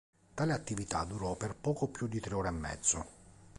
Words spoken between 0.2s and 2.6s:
Tale attività durò per poco più di tre ore e